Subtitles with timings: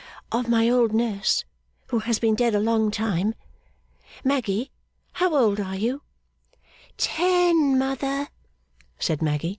[0.31, 1.45] 'Of my old nurse,
[1.89, 3.35] who has been dead a long time.
[4.23, 4.71] Maggy,
[5.13, 6.01] how old are you?'
[6.97, 8.29] 'Ten, mother,'
[8.97, 9.49] said Maggy.